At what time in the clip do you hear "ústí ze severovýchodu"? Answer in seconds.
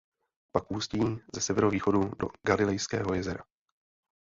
0.71-2.03